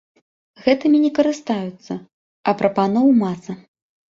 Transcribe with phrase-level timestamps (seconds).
[0.67, 1.99] Гэтымі не карыстаюцца,
[2.51, 3.51] а прапаноў маса!